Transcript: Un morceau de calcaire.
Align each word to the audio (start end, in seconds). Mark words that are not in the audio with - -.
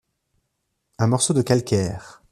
Un 0.97 1.05
morceau 1.05 1.35
de 1.35 1.43
calcaire. 1.43 2.23